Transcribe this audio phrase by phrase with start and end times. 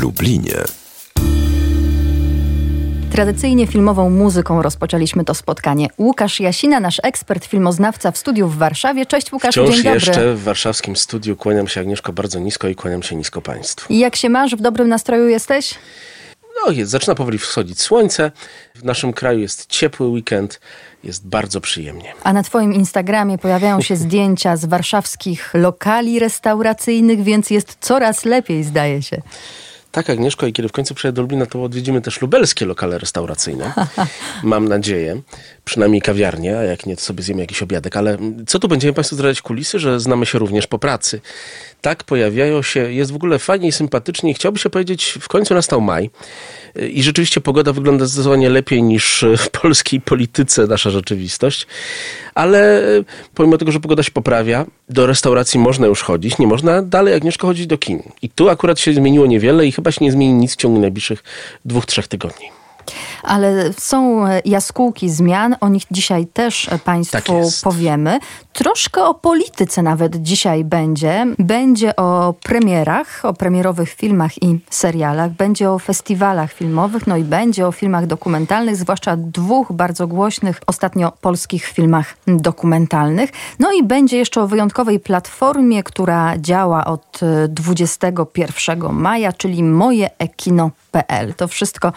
[0.00, 0.54] Lublinie.
[3.12, 5.88] Tradycyjnie filmową muzyką rozpoczęliśmy to spotkanie.
[5.98, 9.06] Łukasz Jasina, nasz ekspert, filmoznawca w studiu w Warszawie.
[9.06, 9.94] Cześć Łukaszu, Wciąż dzień dobry.
[9.94, 13.92] jeszcze w warszawskim studiu kłaniam się Agnieszko bardzo nisko i kłaniam się nisko Państwu.
[13.92, 14.56] Jak się masz?
[14.56, 15.74] W dobrym nastroju jesteś?
[16.66, 18.32] No jest, zaczyna powoli wschodzić słońce.
[18.74, 20.60] W naszym kraju jest ciepły weekend,
[21.04, 22.12] jest bardzo przyjemnie.
[22.24, 28.64] A na twoim Instagramie pojawiają się zdjęcia z warszawskich lokali restauracyjnych, więc jest coraz lepiej,
[28.64, 29.22] zdaje się.
[29.92, 33.72] Tak, Agnieszko, i kiedy w końcu przyjadę do Lublina, to odwiedzimy też lubelskie lokale restauracyjne.
[34.42, 35.20] Mam nadzieję.
[35.64, 37.96] Przynajmniej kawiarnię, a jak nie, to sobie zjemy jakiś obiadek.
[37.96, 41.20] Ale co tu będziemy Państwu zdradzać kulisy, że znamy się również po pracy.
[41.80, 44.34] Tak, pojawiają się, jest w ogóle fajnie i sympatycznie.
[44.34, 46.10] Chciałby się powiedzieć, w końcu nastał maj.
[46.90, 51.66] I rzeczywiście pogoda wygląda zdecydowanie lepiej niż w polskiej polityce nasza rzeczywistość.
[52.34, 52.82] Ale
[53.34, 57.46] pomimo tego, że pogoda się poprawia, do restauracji można już chodzić, nie można dalej Agnieszko
[57.46, 58.02] chodzić do kin.
[58.22, 61.24] I tu akurat się zmieniło niewiele i chyba się nie zmieni nic w ciągu najbliższych
[61.64, 62.50] dwóch, trzech tygodni.
[63.22, 67.24] Ale są jaskółki zmian, o nich dzisiaj też Państwu Tak
[67.62, 68.18] powiemy.
[68.58, 71.26] Troszkę o polityce nawet dzisiaj będzie.
[71.38, 77.66] Będzie o premierach, o premierowych filmach i serialach, będzie o festiwalach filmowych, no i będzie
[77.66, 83.30] o filmach dokumentalnych, zwłaszcza dwóch bardzo głośnych ostatnio polskich filmach dokumentalnych.
[83.58, 91.34] No i będzie jeszcze o wyjątkowej platformie, która działa od e, 21 maja, czyli mojeekino.pl.
[91.34, 91.92] To wszystko,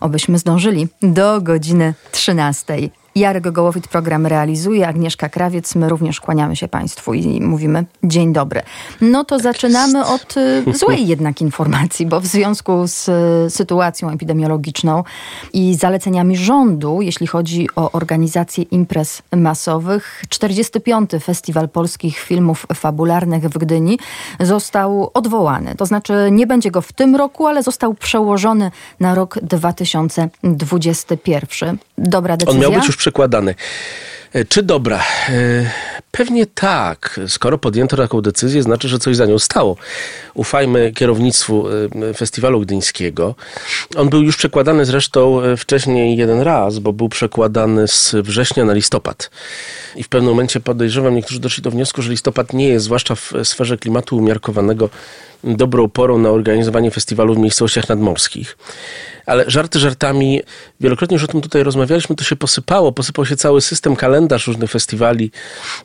[0.00, 2.76] obyśmy zdążyli, do godziny 13.
[3.14, 8.62] Jarek Gołowit program realizuje, Agnieszka Krawiec, my również kłaniamy się Państwu i mówimy dzień dobry.
[9.00, 15.04] No to zaczynamy od y, złej jednak informacji, bo w związku z y, sytuacją epidemiologiczną
[15.52, 21.10] i zaleceniami rządu, jeśli chodzi o organizację imprez masowych, 45.
[21.22, 23.98] Festiwal Polskich Filmów Fabularnych w Gdyni
[24.40, 25.74] został odwołany.
[25.74, 28.70] To znaczy nie będzie go w tym roku, ale został przełożony
[29.00, 31.78] na rok 2021.
[31.98, 32.54] Dobra decyzja?
[32.54, 33.54] On miał być już przekładany.
[34.32, 35.02] E, Czy dobra?
[35.28, 35.70] E,
[36.10, 37.20] Pewnie tak.
[37.28, 39.76] Skoro podjęto taką decyzję, znaczy, że coś za nią stało.
[40.34, 41.64] Ufajmy kierownictwu
[42.10, 43.34] e, festiwalu gdyńskiego.
[43.96, 49.30] On był już przekładany zresztą wcześniej jeden raz, bo był przekładany z września na listopad.
[49.96, 53.32] I w pewnym momencie podejrzewam, niektórzy doszli do wniosku, że listopad nie jest, zwłaszcza w
[53.44, 54.90] sferze klimatu umiarkowanego,
[55.44, 58.56] dobrą porą na organizowanie festiwalu w miejscowościach nadmorskich.
[59.26, 60.42] Ale żarty żartami,
[60.80, 62.92] wielokrotnie już o tym tutaj rozmawialiśmy, to się posypało.
[62.92, 65.30] Posypał się cały system, kalendarz różnych festiwali,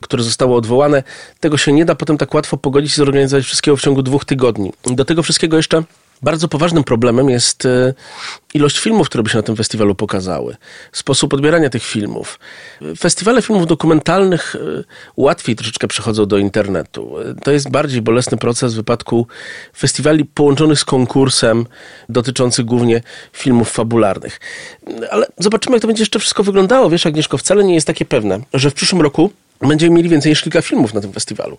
[0.00, 1.02] które zostały odwołane.
[1.40, 4.72] Tego się nie da potem tak łatwo pogodzić i zorganizować wszystkiego w ciągu dwóch tygodni.
[4.86, 5.82] Do tego wszystkiego jeszcze
[6.22, 7.94] bardzo poważnym problemem jest e,
[8.54, 10.56] ilość filmów, które by się na tym festiwalu pokazały.
[10.92, 12.38] Sposób odbierania tych filmów.
[12.98, 14.84] Festiwale filmów dokumentalnych e,
[15.16, 17.20] łatwiej troszeczkę przechodzą do internetu.
[17.20, 19.26] E, To jest bardziej bolesny proces w wypadku
[19.76, 21.66] festiwali połączonych z konkursem
[22.08, 23.02] dotyczących głównie
[23.32, 24.40] filmów fabularnych.
[25.10, 26.90] Ale zobaczymy, jak to będzie jeszcze wszystko wyglądało.
[26.90, 29.30] Wiesz, Agnieszko, wcale nie jest takie pewne, że w przyszłym roku
[29.68, 31.58] będziemy mieli więcej niż kilka filmów na tym festiwalu.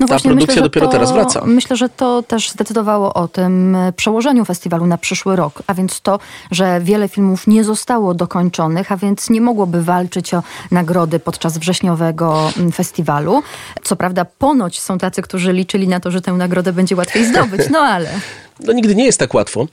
[0.00, 1.42] No Ta produkcja myślę, dopiero to, teraz wraca.
[1.46, 6.00] Myślę, że to też zdecydowało o tym e, przełożeniu festiwalu na przyszły rok, a więc
[6.00, 6.18] to,
[6.50, 12.50] że wiele filmów nie zostało dokończonych, a więc nie mogłoby walczyć o nagrody podczas wrześniowego
[12.56, 13.42] mm, festiwalu.
[13.82, 17.60] Co prawda ponoć są tacy, którzy liczyli na to, że tę nagrodę będzie łatwiej zdobyć,
[17.70, 18.10] no ale...
[18.60, 19.66] No nigdy nie jest tak łatwo.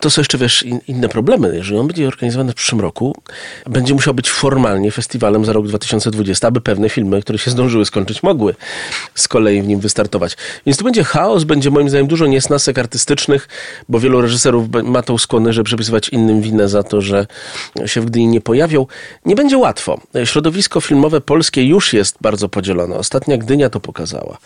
[0.00, 1.56] To są jeszcze, wiesz, in, inne problemy.
[1.56, 3.16] Jeżeli on będzie organizowany w przyszłym roku,
[3.66, 8.22] będzie musiał być formalnie festiwalem za rok 2020, aby pewne filmy, które się zdążyły skończyć,
[8.22, 8.54] mogły
[9.14, 10.36] z kolei w nim wystartować.
[10.66, 13.48] Więc tu będzie chaos, będzie moim zdaniem dużo niesnasek artystycznych,
[13.88, 17.26] bo wielu reżyserów ma tą skłonność, żeby przypisywać innym winę za to, że
[17.86, 18.86] się w Gdyni nie pojawią.
[19.24, 20.00] Nie będzie łatwo.
[20.24, 22.96] Środowisko filmowe polskie już jest bardzo podzielone.
[22.96, 24.38] Ostatnia Gdynia to pokazała.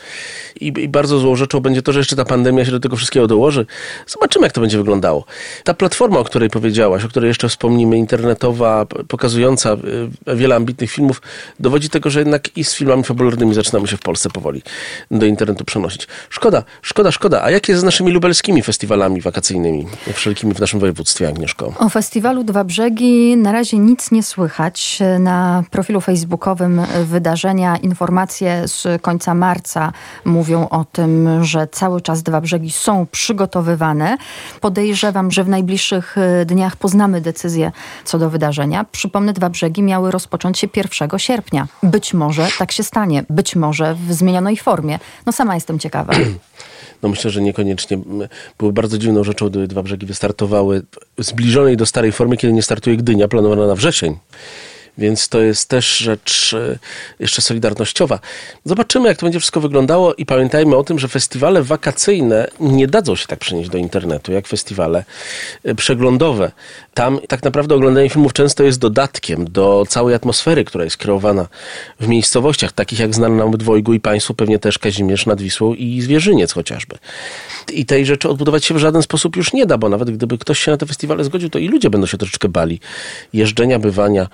[0.61, 3.27] I, I bardzo złą rzeczą będzie to, że jeszcze ta pandemia się do tego wszystkiego
[3.27, 3.67] dołoży.
[4.07, 5.25] Zobaczymy, jak to będzie wyglądało.
[5.65, 9.77] Ta platforma, o której powiedziałaś, o której jeszcze wspomnimy, internetowa, pokazująca
[10.29, 11.23] y, wiele ambitnych filmów,
[11.61, 14.63] dowodzi tego, że jednak i z filmami fabularnymi zaczynamy się w Polsce powoli
[15.11, 16.07] do internetu przenosić.
[16.31, 17.43] Szkoda, szkoda, szkoda.
[17.43, 21.73] A jak jest z naszymi lubelskimi festiwalami wakacyjnymi, wszelkimi w naszym województwie, Agnieszko?
[21.79, 24.99] O festiwalu Dwa Brzegi na razie nic nie słychać.
[25.19, 29.93] Na profilu facebookowym wydarzenia informacje z końca marca
[30.25, 33.07] mówią o tym, że cały czas Dwa Brzegi są
[34.61, 37.73] Podejrzewam, że w najbliższych e, dniach poznamy decyzję
[38.05, 38.85] co do wydarzenia.
[38.93, 41.67] Przypomnę, Dwa Brzegi miały rozpocząć się 1 sierpnia.
[41.83, 44.99] Być może tak się stanie, być może w zmienionej formie.
[45.27, 46.13] No sama jestem ciekawa.
[47.03, 47.97] No myślę, że niekoniecznie.
[47.97, 48.29] M,
[48.59, 50.83] Były bardzo dziwną rzeczą, gdyby dwa brzegi wystartowały
[51.19, 54.17] w zbliżonej do starej formy, kiedy nie startuje Gdynia, planowana na wrzesień.
[54.99, 56.79] Więc to jest też rzecz e,
[57.21, 58.19] jeszcze solidarnościowa.
[58.65, 63.17] Zobaczymy, jak to będzie wszystko wyglądało i pamiętajmy o tym, że festiwale wakacyjne nie dadzą
[63.17, 65.05] się tak przenieść do internetu, jak festiwale
[65.65, 66.53] e, przeglądowe.
[66.95, 71.49] Tam tak naprawdę oglądanie filmów często jest dodatkiem do całej atmosfery, która jest kreowana
[72.01, 76.01] w miejscowościach, takich jak znane nam dwojgu i Państwu pewnie też Kazimierz nad Wisłą i
[76.01, 76.99] Zwierzyniec chociażby.
[77.73, 80.59] I tej rzeczy odbudować się w żaden sposób już nie da, bo nawet gdyby ktoś
[80.59, 82.81] się na te festiwale zgodził, to i ludzie będą się troszeczkę bali
[83.33, 84.29] jeżdżenia, bywania,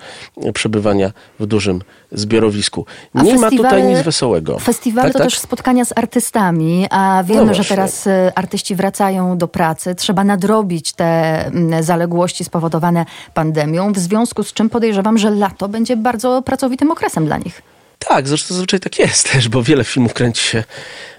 [0.53, 1.81] przebywania w dużym
[2.11, 2.85] zbiorowisku.
[3.13, 4.59] Nie ma tutaj nic wesołego.
[4.59, 5.27] Festiwale tak, to tak?
[5.27, 9.95] też spotkania z artystami, a wiemy, no że teraz y, artyści wracają do pracy.
[9.95, 15.97] Trzeba nadrobić te mm, zaległości spowodowane pandemią, w związku z czym podejrzewam, że lato będzie
[15.97, 17.61] bardzo pracowitym okresem dla nich.
[17.99, 20.63] Tak, zresztą zazwyczaj tak jest też, bo wiele filmów kręci się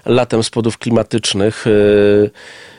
[0.05, 1.67] latem z powodów klimatycznych.
[1.67, 2.31] Y,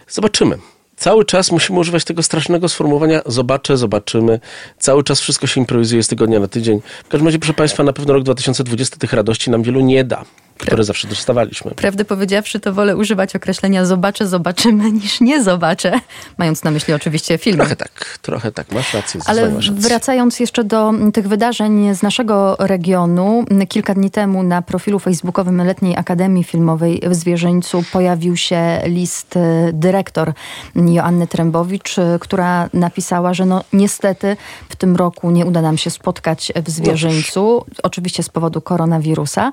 [0.08, 0.58] zobaczymy.
[1.02, 4.40] Cały czas musimy używać tego strasznego sformułowania zobaczę, zobaczymy.
[4.78, 6.80] Cały czas wszystko się improwizuje z tygodnia na tydzień.
[7.04, 10.24] W każdym razie, proszę Państwa, na pewno rok 2020 tych radości nam wielu nie da
[10.58, 11.70] które zawsze dostawaliśmy.
[11.70, 16.00] Prawdę powiedziawszy, to wolę używać określenia zobaczę, zobaczymy, niż nie zobaczę.
[16.38, 17.56] Mając na myśli oczywiście film.
[17.56, 19.20] Trochę tak, trochę tak, masz rację.
[19.26, 25.62] Ale wracając jeszcze do tych wydarzeń z naszego regionu, kilka dni temu na profilu facebookowym
[25.66, 29.40] Letniej Akademii Filmowej w Zwierzyńcu pojawił się list y,
[29.72, 30.32] dyrektor
[30.76, 34.36] Joanny Trębowicz, y, która napisała, że no niestety
[34.68, 37.74] w tym roku nie uda nam się spotkać w Zwierzyńcu, no.
[37.82, 39.52] oczywiście z powodu koronawirusa,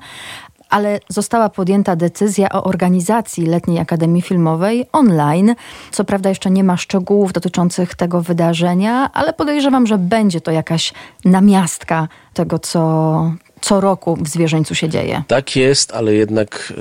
[0.70, 5.54] ale została podjęta decyzja o organizacji Letniej Akademii Filmowej online.
[5.90, 10.92] Co prawda jeszcze nie ma szczegółów dotyczących tego wydarzenia, ale podejrzewam, że będzie to jakaś
[11.24, 15.22] namiastka tego, co, co roku w Zwierzęcu się dzieje.
[15.28, 16.72] Tak jest, ale jednak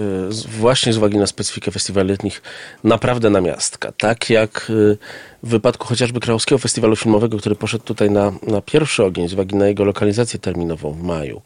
[0.49, 2.41] y, właśnie z uwagi na specyfikę festiwali letnich
[2.83, 3.91] naprawdę namiastka.
[3.97, 4.97] Tak jak y,
[5.43, 9.55] w wypadku chociażby Krajowskiego Festiwalu Filmowego, który poszedł tutaj na, na pierwszy ogień z uwagi
[9.55, 11.41] na jego lokalizację terminową w maju,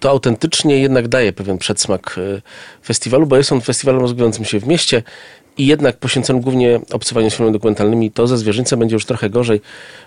[0.00, 2.42] to autentycznie jednak daje pewien przedsmak y,
[2.84, 5.02] festiwalu, bo jest on festiwalem rozgrywającym się w mieście,
[5.58, 9.60] i jednak poświęconym głównie obcowaniu z filmami dokumentalnymi, to ze Zwierzyńcem będzie już trochę gorzej,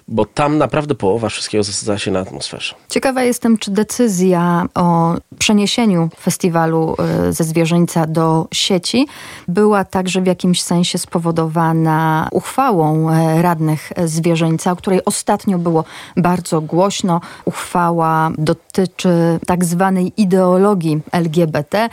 [0.07, 2.75] bo tam naprawdę połowa wszystkiego zasadza się na atmosferze.
[2.89, 6.95] Ciekawa jestem, czy decyzja o przeniesieniu festiwalu
[7.29, 9.07] y, ze Zwierzyńca do sieci
[9.47, 15.83] była także w jakimś sensie spowodowana uchwałą y, radnych Zwierzyńca, o której ostatnio było
[16.17, 17.21] bardzo głośno.
[17.45, 21.89] Uchwała dotyczy tak zwanej ideologii LGBT.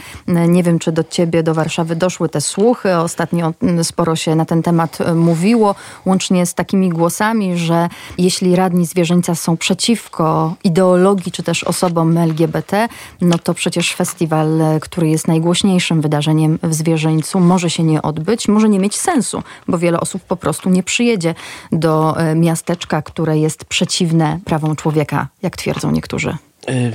[0.49, 2.97] Nie wiem, czy do ciebie, do Warszawy doszły te słuchy.
[2.97, 5.75] Ostatnio Ostatnio sporo się na ten temat e, mówiło,
[6.07, 12.89] łącznie z takimi głosami, że jeśli radni zwierzęcia są przeciwko ideologii czy też osobom LGBT,
[13.21, 18.49] no to przecież festiwal, e, który jest najgłośniejszym wydarzeniem w zwierzęcu, może się nie odbyć,
[18.49, 21.35] może nie mieć sensu, bo wiele osób po prostu nie przyjedzie
[21.73, 26.37] do e, miasteczka, które jest przeciwne prawom człowieka, jak twierdzą niektórzy.
[26.71, 26.93] Y,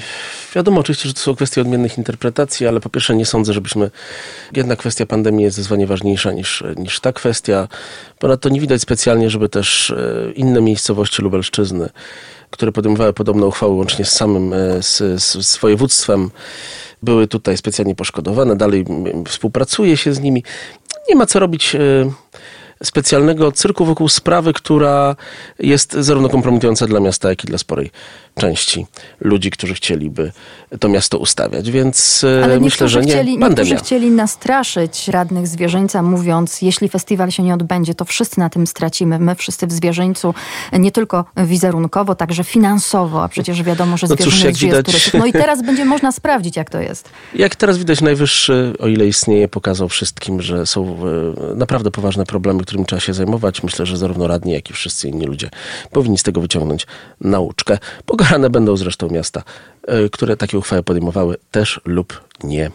[0.55, 3.91] wiadomo oczywiście, że to są kwestie odmiennych interpretacji, ale po pierwsze nie sądzę, żebyśmy...
[4.55, 7.67] Jednak kwestia pandemii jest zdecydowanie ważniejsza niż, niż ta kwestia.
[8.19, 11.89] Ponadto nie widać specjalnie, żeby też y, inne miejscowości Lubelszczyzny,
[12.49, 16.29] które podejmowały podobne uchwały łącznie z samym y, z, z, z województwem,
[17.03, 18.55] były tutaj specjalnie poszkodowane.
[18.55, 18.85] Dalej
[19.27, 20.43] współpracuje się z nimi.
[21.09, 21.75] Nie ma co robić
[22.83, 25.15] specjalnego cyrku wokół sprawy, która
[25.59, 27.91] jest zarówno kompromitująca dla miasta, jak i dla sporej
[28.37, 28.85] części
[29.19, 30.31] ludzi, którzy chcieliby
[30.79, 31.71] to miasto ustawiać.
[31.71, 37.31] Więc e, Ale myślę, że nie chcieli, Niektórzy chcieli nastraszyć radnych zwierzęca, mówiąc, jeśli festiwal
[37.31, 39.19] się nie odbędzie, to wszyscy na tym stracimy.
[39.19, 40.33] My wszyscy w zwierzęcu,
[40.73, 45.13] nie tylko wizerunkowo, także finansowo, a przecież wiadomo, że no cóż, jak widać...
[45.13, 47.09] No i teraz będzie można sprawdzić, jak to jest.
[47.35, 50.97] Jak teraz widać, Najwyższy, o ile istnieje, pokazał wszystkim, że są
[51.51, 53.63] e, naprawdę poważne problemy, którymi trzeba się zajmować.
[53.63, 55.49] Myślę, że zarówno radni, jak i wszyscy inni ludzie
[55.91, 56.87] powinni z tego wyciągnąć
[57.21, 57.77] nauczkę.
[58.27, 59.43] Pogarane będą zresztą miasta,
[59.87, 62.71] e, które takie uchwały podejmowały też lub nie.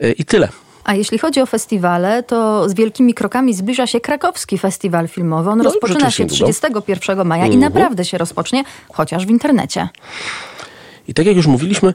[0.00, 0.48] E, I tyle.
[0.84, 5.50] A jeśli chodzi o festiwale, to z wielkimi krokami zbliża się krakowski festiwal filmowy.
[5.50, 7.60] On no, rozpoczyna się 31 maja i mhm.
[7.60, 9.88] naprawdę się rozpocznie, chociaż w internecie.
[11.08, 11.94] I tak jak już mówiliśmy,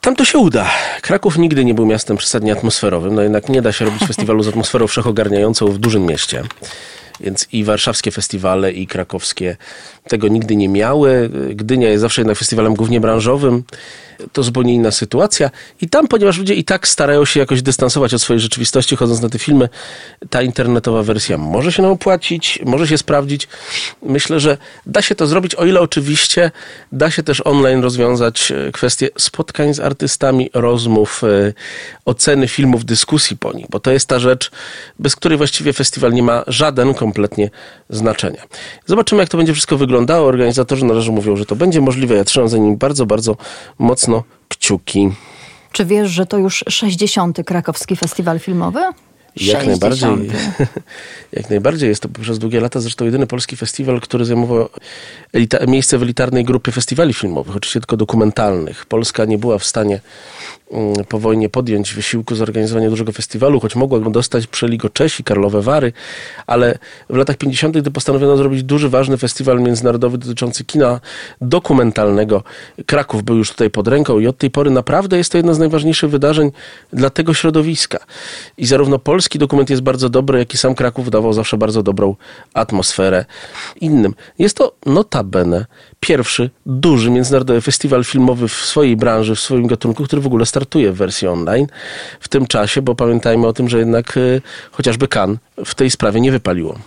[0.00, 0.70] tam to się uda.
[1.02, 4.48] Kraków nigdy nie był miastem przesadnie atmosferowym, no jednak nie da się robić festiwalu z
[4.48, 6.42] atmosferą wszechogarniającą w dużym mieście.
[7.20, 9.56] Więc i warszawskie festiwale, i krakowskie
[10.08, 11.30] tego nigdy nie miały.
[11.54, 13.64] Gdynia jest zawsze jednak festiwalem głównie branżowym.
[14.32, 15.50] To zupełnie inna sytuacja.
[15.80, 19.28] I tam, ponieważ ludzie i tak starają się jakoś dystansować od swojej rzeczywistości, chodząc na
[19.28, 19.68] te filmy,
[20.30, 23.48] ta internetowa wersja może się nam opłacić, może się sprawdzić.
[24.02, 26.50] Myślę, że da się to zrobić, o ile oczywiście
[26.92, 31.52] da się też online rozwiązać e, kwestie spotkań z artystami, rozmów, e,
[32.04, 34.50] oceny filmów, dyskusji po nich, bo to jest ta rzecz,
[34.98, 37.50] bez której właściwie festiwal nie ma żaden kompletnie
[37.90, 38.42] znaczenia.
[38.86, 40.28] Zobaczymy, jak to będzie wszystko wyglądało.
[40.28, 42.14] Organizatorzy na razie mówią, że to będzie możliwe.
[42.14, 43.36] Ja trzymam za nim bardzo, bardzo
[43.78, 44.03] mocno
[44.48, 45.10] kciuki.
[45.72, 47.38] Czy wiesz, że to już 60.
[47.46, 48.80] krakowski festiwal filmowy?
[49.36, 50.08] Jak najbardziej,
[51.32, 54.68] jak najbardziej jest to przez długie lata zresztą jedyny polski festiwal, który zajmował
[55.32, 58.86] elita, miejsce w elitarnej grupie festiwali filmowych, oczywiście tylko dokumentalnych.
[58.86, 60.00] Polska nie była w stanie
[61.08, 65.92] po wojnie podjąć wysiłku zorganizowania dużego festiwalu, choć mogła dostać przeli go Czesi, Karlowe Wary,
[66.46, 66.78] ale
[67.10, 71.00] w latach 50., gdy postanowiono zrobić duży, ważny festiwal międzynarodowy dotyczący kina
[71.40, 72.42] dokumentalnego,
[72.86, 75.58] Kraków był już tutaj pod ręką i od tej pory naprawdę jest to jedno z
[75.58, 76.50] najważniejszych wydarzeń
[76.92, 77.98] dla tego środowiska.
[78.58, 82.16] I zarówno polski dokument jest bardzo dobry, jak i sam Kraków dawał zawsze bardzo dobrą
[82.54, 83.24] atmosferę
[83.80, 84.14] innym.
[84.38, 85.66] Jest to notabene
[86.00, 90.92] pierwszy duży międzynarodowy festiwal filmowy w swojej branży, w swoim gatunku, który w ogóle startuje
[90.92, 91.66] w wersji online
[92.20, 94.42] w tym czasie, bo pamiętajmy o tym, że jednak y,
[94.72, 96.78] chociażby Cannes w tej sprawie nie wypaliło.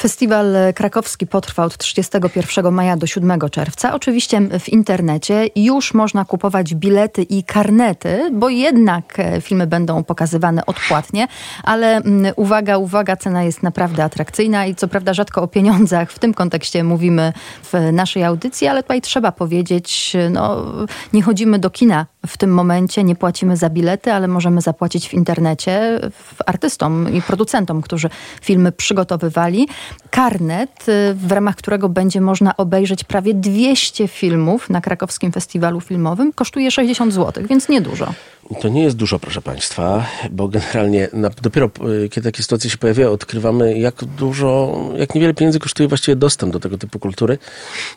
[0.00, 3.94] Festiwal krakowski potrwa od 31 maja do 7 czerwca.
[3.94, 10.66] Oczywiście w internecie już można kupować bilety i karnety, bo jednak e, filmy będą pokazywane
[10.66, 11.28] odpłatnie,
[11.62, 16.18] ale mm, uwaga, uwaga, cena jest naprawdę atrakcyjna i co prawda rzadko o pieniądzach w
[16.18, 17.32] tym kontekście mówimy
[17.72, 20.66] w naszej audycji, ale tutaj trzeba powiedzieć, no
[21.12, 25.14] nie chodzimy do kina w tym momencie, nie płacimy za bilety, ale możemy zapłacić w
[25.14, 26.00] internecie
[26.46, 28.10] artystom i producentom, którzy
[28.42, 29.68] filmy przygotowywali
[30.10, 36.32] karnet, y, w ramach którego będzie można obejrzeć prawie 200 filmów na krakowskim festiwalu filmowym,
[36.32, 38.12] kosztuje 60 zł, więc niedużo.
[38.60, 42.78] To nie jest dużo, proszę Państwa, bo generalnie na, dopiero y, kiedy takie sytuacje się
[42.78, 47.38] pojawiają, odkrywamy, jak dużo, jak niewiele pieniędzy kosztuje właściwie dostęp do tego typu kultury.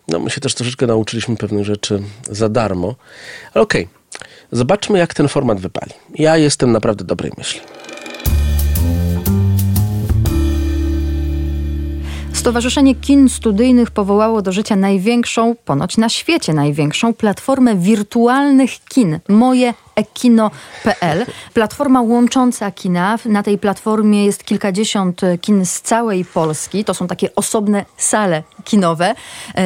[0.07, 2.95] No, my się też troszeczkę nauczyliśmy pewnych rzeczy za darmo.
[3.53, 4.02] Ale okej, okay.
[4.53, 5.91] Zobaczmy, jak ten format wypali.
[6.15, 7.61] Ja jestem naprawdę dobrej myśli.
[12.33, 19.19] Stowarzyszenie Kin Studyjnych powołało do życia największą, ponoć na świecie największą, platformę wirtualnych kin.
[19.27, 21.25] Moje ekino.pl.
[21.53, 23.17] Platforma łącząca kina.
[23.25, 26.85] Na tej platformie jest kilkadziesiąt kin z całej Polski.
[26.85, 29.15] To są takie osobne sale kinowe.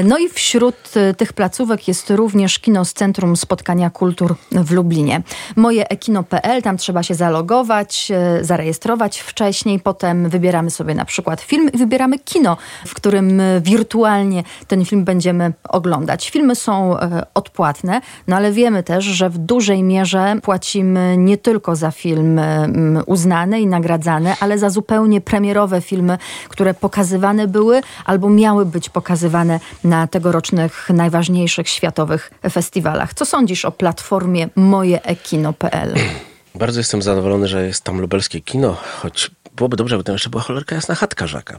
[0.03, 0.75] No i wśród
[1.17, 5.21] tych placówek jest również kino z Centrum Spotkania Kultur w Lublinie.
[5.55, 8.11] Moje ekino.pl, tam trzeba się zalogować,
[8.41, 14.85] zarejestrować wcześniej, potem wybieramy sobie na przykład film i wybieramy kino, w którym wirtualnie ten
[14.85, 16.29] film będziemy oglądać.
[16.29, 21.75] Filmy są e, odpłatne, no ale wiemy też, że w dużej mierze płacimy nie tylko
[21.75, 26.17] za filmy mm, uznane i nagradzane, ale za zupełnie premierowe filmy,
[26.49, 33.13] które pokazywane były albo miały być pokazywane na tegorocznych najważniejszych światowych festiwalach.
[33.13, 35.93] Co sądzisz o platformie mojeekino.pl?
[36.55, 40.43] Bardzo jestem zadowolony, że jest tam lubelskie kino, choć byłoby dobrze, by tam jeszcze była
[40.43, 41.57] cholerka jasna chatka Żaka.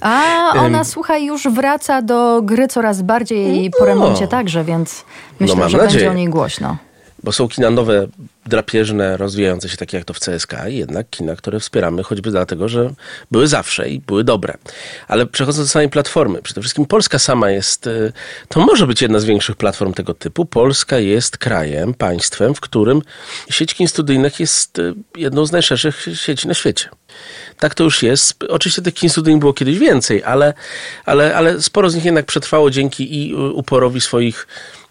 [0.00, 0.22] A
[0.64, 3.78] ona, słuchaj, już wraca do gry coraz bardziej no.
[3.78, 5.04] po remoncie także, więc
[5.40, 5.92] myślę, no, że nadzieję.
[5.92, 6.76] będzie o niej głośno
[7.24, 8.06] bo są kina nowe,
[8.46, 12.68] drapieżne, rozwijające się takie jak to w CSK i jednak kina, które wspieramy choćby dlatego,
[12.68, 12.90] że
[13.30, 14.54] były zawsze i były dobre.
[15.08, 18.12] Ale przechodząc do samej platformy, przede wszystkim Polska sama jest, y,
[18.48, 20.46] to może być jedna z większych platform tego typu.
[20.46, 23.02] Polska jest krajem, państwem, w którym
[23.50, 26.88] sieć kin studyjnych jest y, jedną z najszerszych sieci na świecie.
[27.58, 28.44] Tak to już jest.
[28.48, 30.54] Oczywiście tych kin studyjnych było kiedyś więcej, ale,
[31.04, 34.46] ale, ale sporo z nich jednak przetrwało dzięki i uporowi swoich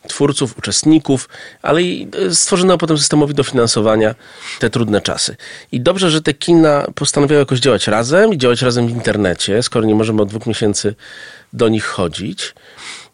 [0.08, 1.30] twórców, uczestników,
[1.62, 4.16] ale i e, stworzono potem systemowi dofinansowania
[4.60, 5.36] te trudne czasy.
[5.72, 9.86] I dobrze, że te kina postanowiły jakoś działać razem i działać razem w internecie, skoro
[9.86, 10.96] nie możemy od dwóch miesięcy
[11.54, 12.54] do nich chodzić.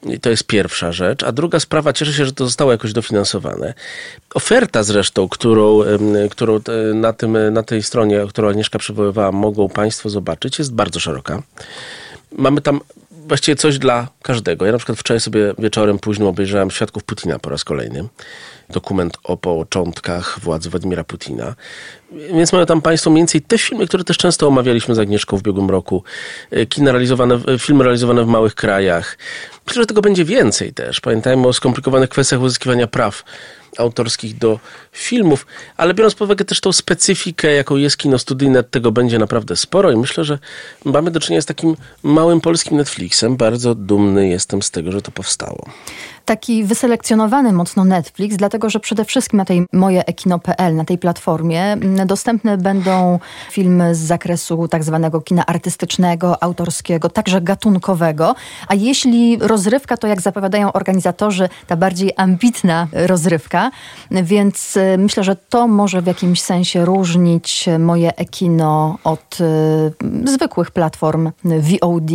[0.04, 1.24] I to jest pierwsza rzecz.
[1.24, 3.74] A druga sprawa, cieszę się, że to zostało jakoś dofinansowane.
[4.34, 5.80] Oferta zresztą, którą,
[6.30, 11.00] którą e, na, tym, na tej stronie, którą Agnieszka przywoływała, mogą Państwo zobaczyć, jest bardzo
[11.00, 11.44] szeroka.
[12.32, 12.80] Mamy tam
[13.30, 14.66] właściwie coś dla każdego.
[14.66, 18.08] Ja na przykład wczoraj sobie wieczorem późno obejrzałem Świadków Putina po raz kolejny.
[18.70, 21.56] Dokument o początkach władzy Władimira Putina.
[22.34, 25.40] Więc mamy tam Państwo mniej więcej te filmy, które też często omawialiśmy z Agnieszką w
[25.40, 26.04] ubiegłym roku.
[26.52, 29.18] E, kina realizowane, e, filmy realizowane w małych krajach.
[29.68, 31.00] Myślę, że tego będzie więcej też.
[31.00, 33.24] Pamiętajmy o skomplikowanych kwestiach uzyskiwania praw
[33.78, 34.60] autorskich do
[34.92, 35.46] filmów,
[35.78, 39.92] ale biorąc pod uwagę też tą specyfikę, jaką jest kino studyjne, tego będzie naprawdę sporo
[39.92, 40.40] i myślę, że
[40.86, 43.38] mamy do czynienia z takim małym polskim Netflixem.
[43.38, 45.66] Bardzo dumny jestem z tego, że to powstało.
[46.30, 52.58] taki wyselekcjonowany mocno Netflix, dlatego że przede wszystkim na tej mojeekino.pl, na tej platformie dostępne
[52.58, 53.20] będą
[53.52, 58.36] filmy z zakresu tak zwanego kina artystycznego, autorskiego, także gatunkowego.
[58.68, 63.59] A jeśli rozrywka, to jak zapowiadają organizatorzy, ta bardziej ambitna rozrywka.
[64.12, 70.72] Więc y, myślę, że to może w jakimś sensie różnić moje ekino od y, zwykłych
[70.72, 72.12] platform VOD.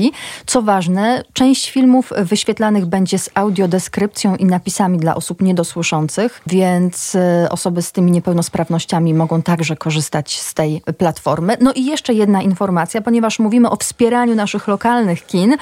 [0.46, 7.16] Co ważne, część filmów wyświetlanych będzie z audiodeskrypcją i napisami dla osób niedosłyszących, więc
[7.50, 11.56] osoby z tymi niepełnosprawnościami mogą także korzystać z tej platformy.
[11.60, 15.56] No i jeszcze jedna informacja, ponieważ mówimy o wspieraniu naszych lokalnych kin,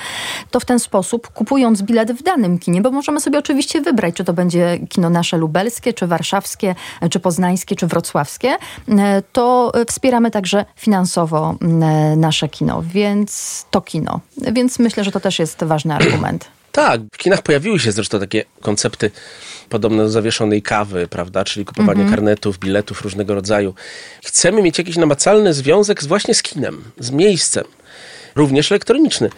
[0.51, 4.25] to w ten sposób kupując bilet w danym kinie, bo możemy sobie oczywiście wybrać, czy
[4.25, 6.75] to będzie kino nasze lubelskie, czy warszawskie,
[7.11, 8.57] czy poznańskie, czy wrocławskie,
[8.89, 11.67] e, to wspieramy także finansowo e,
[12.17, 14.21] nasze kino, więc to kino.
[14.53, 16.49] Więc myślę, że to też jest ważny argument.
[16.73, 19.11] Tak, w kinach pojawiły się zresztą takie koncepty
[19.69, 22.11] podobne do zawieszonej kawy, prawda, czyli kupowanie mm -hmm.
[22.11, 23.75] karnetów, biletów różnego rodzaju.
[24.25, 27.65] Chcemy mieć jakiś namacalny związek z, właśnie z kinem, z miejscem,
[28.35, 29.31] również elektroniczny.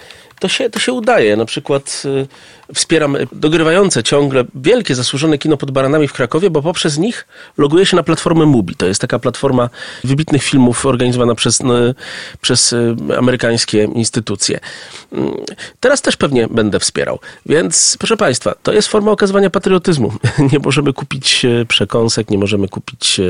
[0.44, 1.36] To się, to się udaje.
[1.36, 6.98] Na przykład y, wspieram dogrywające ciągle wielkie zasłużone kino pod Baranami w Krakowie, bo poprzez
[6.98, 7.26] nich
[7.58, 8.74] loguję się na platformę Mubi.
[8.74, 9.70] To jest taka platforma
[10.04, 11.74] wybitnych filmów organizowana przez, no,
[12.40, 14.60] przez y, amerykańskie instytucje.
[15.12, 15.34] Mm,
[15.80, 17.18] teraz też pewnie będę wspierał.
[17.46, 20.12] Więc proszę Państwa, to jest forma okazywania patriotyzmu.
[20.52, 23.20] Nie możemy kupić y, przekąsek, nie możemy kupić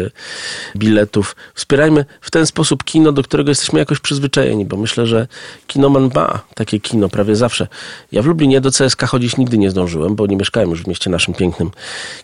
[0.76, 1.36] biletów.
[1.54, 5.26] Wspierajmy w ten sposób kino, do którego jesteśmy jakoś przyzwyczajeni, bo myślę, że
[5.66, 7.66] kinoman ma takie kino prawie zawsze.
[8.12, 10.86] Ja w Lublinie do CSK chodzi chodzić nigdy nie zdążyłem, bo nie mieszkałem już w
[10.86, 11.70] mieście naszym pięknym,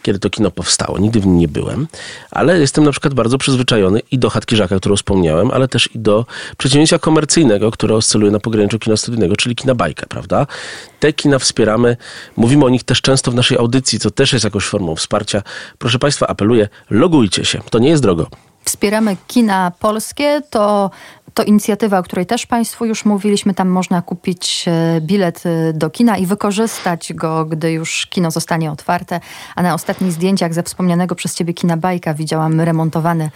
[0.03, 0.99] kiedy to kino powstało.
[0.99, 1.87] Nigdy w nim nie byłem,
[2.31, 5.99] ale jestem na przykład bardzo przyzwyczajony i do Chatki Żaka, którą wspomniałem, ale też i
[5.99, 6.27] do
[6.59, 10.47] przedsięwzięcia komercyjnego, które oscyluje na pograniczu kina studyjnego, czyli kina bajka, prawda?
[11.01, 11.97] Te kina wspieramy,
[12.37, 15.43] mówimy o nich też często w naszej audycji, co też jest jakąś formą wsparcia.
[15.79, 18.27] Proszę Państwa, apeluję, logujcie się, to nie jest drogo
[18.65, 20.91] wspieramy kina polskie, to
[21.35, 23.55] to inicjatywa, o której też Państwu już mówiliśmy.
[23.55, 28.71] Tam można kupić e, bilet e, do kina i wykorzystać go, gdy już kino zostanie
[28.71, 29.21] otwarte.
[29.57, 33.31] A na ostatnich zdjęciach ze wspomnianego przez Ciebie kina Bajka widziałam remontowany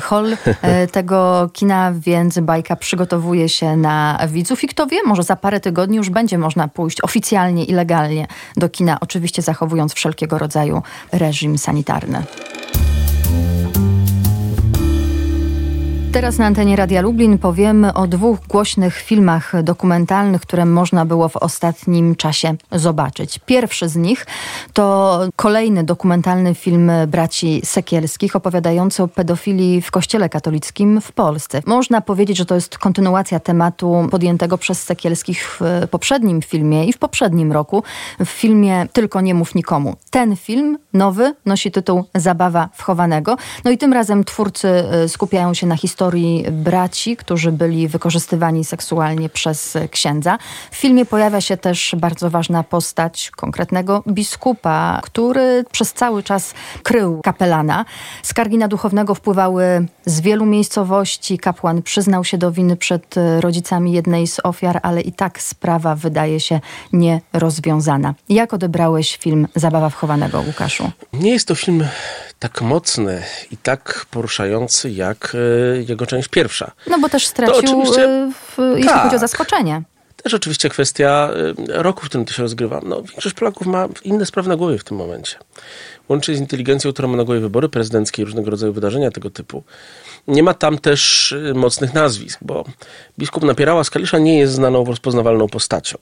[0.00, 4.64] hol e, tego kina, więc Bajka przygotowuje się na widzów.
[4.64, 8.26] I kto wie, może za parę tygodni już będzie można pójść oficjalnie i legalnie
[8.56, 12.22] do kina, oczywiście zachowując wszelkiego rodzaju reżim sanitarny.
[16.16, 21.36] Teraz na antenie Radia Lublin powiemy o dwóch głośnych filmach dokumentalnych, które można było w
[21.36, 23.40] ostatnim czasie zobaczyć.
[23.46, 24.26] Pierwszy z nich
[24.72, 31.62] to kolejny dokumentalny film braci Sekielskich opowiadający o pedofilii w Kościele katolickim w Polsce.
[31.66, 36.98] Można powiedzieć, że to jest kontynuacja tematu podjętego przez Sekielskich w poprzednim filmie i w
[36.98, 37.82] poprzednim roku
[38.20, 39.96] w filmie Tylko nie mów nikomu.
[40.10, 43.36] Ten film nowy nosi tytuł Zabawa wchowanego.
[43.64, 48.64] No i tym razem twórcy y, skupiają się na historii historii braci, którzy byli wykorzystywani
[48.64, 50.38] seksualnie przez księdza.
[50.70, 57.20] W filmie pojawia się też bardzo ważna postać konkretnego biskupa, który przez cały czas krył
[57.22, 57.84] kapelana.
[58.22, 61.38] Skargi na duchownego wpływały z wielu miejscowości.
[61.38, 66.40] Kapłan przyznał się do winy przed rodzicami jednej z ofiar, ale i tak sprawa wydaje
[66.40, 66.60] się
[66.92, 68.14] nierozwiązana.
[68.28, 70.90] Jak odebrałeś film Zabawa wchowanego, Łukaszu?
[71.12, 71.84] Nie jest to film
[72.38, 76.70] tak mocny i tak poruszający jak e, jego część pierwsza.
[76.86, 79.02] No bo też stracił, e, w, jeśli tak.
[79.02, 79.82] chodzi o zaskoczenie.
[80.26, 81.30] Też oczywiście kwestia
[81.68, 82.80] e, roku, w którym to się rozgrywa.
[82.84, 85.36] No, większość Polaków ma inne sprawy na głowie w tym momencie.
[86.08, 89.62] Łącznie z inteligencją, którą ma na głowie wybory prezydenckie i różnego rodzaju wydarzenia tego typu.
[90.28, 92.64] Nie ma tam też mocnych nazwisk, bo
[93.18, 95.98] biskup Napierała z Kalisza nie jest znaną, rozpoznawalną postacią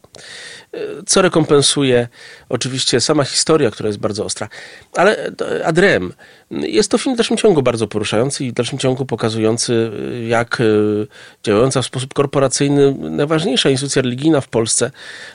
[1.06, 2.08] co rekompensuje
[2.48, 4.48] oczywiście sama historia, która jest bardzo ostra.
[4.96, 5.32] Ale
[5.64, 6.12] Adrem
[6.50, 9.90] jest to film w dalszym ciągu bardzo poruszający i w dalszym ciągu pokazujący,
[10.28, 10.62] jak
[11.44, 14.90] działająca w sposób korporacyjny najważniejsza instytucja religijna w Polsce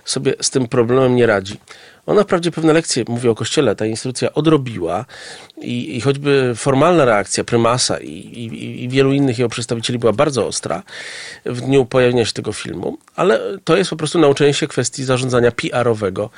[0.06, 1.58] sobie z tym problemem nie radzi.
[2.06, 5.06] Ona wprawdzie pewne lekcje, mówię o Kościele, ta instytucja odrobiła
[5.62, 10.48] i, i choćby formalna reakcja prymasa i, i, i, wielu innych jego przedstawicieli była bardzo
[10.48, 10.84] ostra
[11.46, 15.52] w dniu pojawienia się tego filmu, ale to jest po prostu nauczenie się kwestii zarządzania
[15.52, 16.30] PR-owego,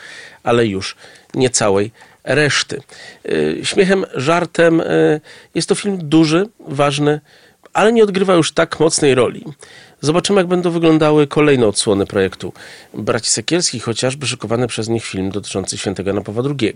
[0.44, 0.96] ale już
[1.34, 1.92] nie całej
[2.24, 2.82] reszty.
[3.26, 5.22] Y, śmiechem, żartem, y,
[5.56, 7.20] jest to film duży, ważny,
[7.74, 9.46] ale nie odgrywa już tak mocnej roli.
[10.02, 12.54] Zobaczymy, jak będą wyglądały kolejne odsłony projektu
[12.94, 16.74] Braci Sekielskich, chociażby szykowany przez nich film dotyczący świętego Jana Pawła II.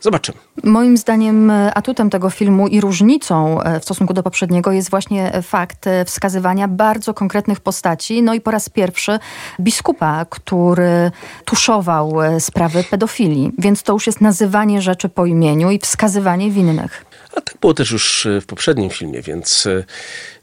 [0.00, 0.38] Zobaczymy.
[0.64, 5.86] Moim zdaniem atutem tego filmu i różnicą e, w stosunku do poprzedniego jest właśnie fakt
[5.86, 8.22] e, wskazywania bardzo konkretnych postaci.
[8.22, 9.18] No i po raz pierwszy
[9.60, 11.10] biskupa, który
[11.44, 13.52] tuszował e, sprawy pedofilii.
[13.58, 17.04] Więc to już jest nazywanie rzeczy po imieniu i wskazywanie winnych.
[17.36, 19.68] A tak było też już w poprzednim filmie, więc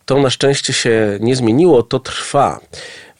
[0.06, 2.60] to na szczęście się nie zmieniło, to trwa.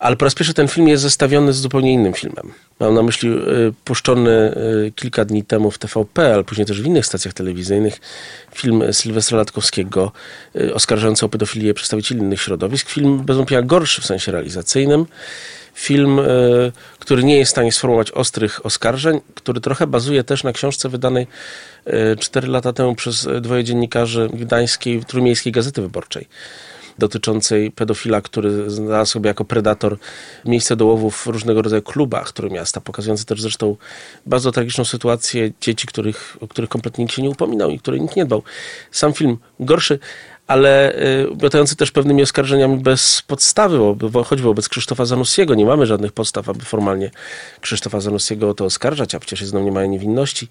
[0.02, 2.54] Ale po raz pierwszy ten film jest zestawiony z zupełnie innym filmem.
[2.80, 4.56] Mam na myśli y, puszczony
[4.88, 8.00] y, kilka dni temu w TVP, ale później też w innych stacjach telewizyjnych
[8.56, 10.12] film Sylwestra Latkowskiego
[10.56, 12.90] y, oskarżający o pedofilię przedstawicieli innych środowisk.
[12.90, 15.06] Film bez wątpienia gorszy w sensie realizacyjnym.
[15.74, 16.20] Film,
[17.00, 21.28] który nie jest w stanie sformułować ostrych oskarżeń, który trochę bazuje też na książce wydanej
[22.20, 26.28] cztery lata temu przez dwoje dziennikarzy Gdańskiej Trójmiejskiej Gazety Wyborczej
[27.00, 29.98] dotyczącej pedofila, który znalazł sobie jako predator
[30.46, 33.76] miejsce do łowów w różnego rodzaju klubach, które miasta, pokazujący też zresztą
[34.26, 38.16] bardzo tragiczną sytuację dzieci, których, o których kompletnie nikt się nie upominał i których nikt
[38.16, 38.44] nie dbał.
[38.92, 40.00] Sam film gorszy,
[40.52, 40.94] ale
[41.42, 46.12] miotający y, też pewnymi oskarżeniami bez podstawy, bo choćby wobec Krzysztofa Zanussiego nie mamy żadnych
[46.12, 47.12] podstaw, aby formalnie
[47.62, 50.48] Krzysztofa Zanussiego o to oskarżać, a przecież jest nie mają niewinności.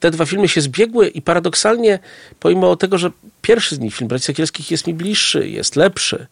[0.00, 1.98] Te dwa filmy się zbiegły i paradoksalnie,
[2.40, 3.10] pomimo tego, że
[3.42, 6.26] pierwszy z nich, film Braci Sekielskich, jest mi bliższy, jest lepszy,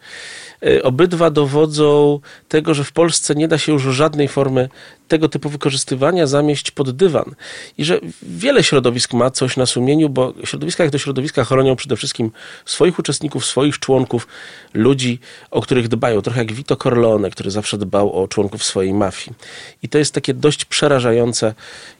[0.67, 4.69] y, obydwa dowodzą tego, że w Polsce nie da się już żadnej formy
[5.11, 7.35] tego typu wykorzystywania zamieść pod dywan.
[7.79, 11.97] I że wiele środowisk ma coś na sumieniu, bo środowiska jak to środowiska chronią przede
[11.97, 12.31] wszystkim
[12.65, 14.29] swoich uczestników, swoich członków,
[14.75, 15.19] ludzi,
[15.51, 16.23] o których dbają.
[16.23, 19.37] Trochę jak Vito Corleone, który zawsze dbał o członków swojej mafii.
[19.83, 21.55] I to jest takie dość przerażające,